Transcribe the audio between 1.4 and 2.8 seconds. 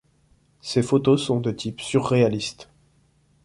de type surréaliste.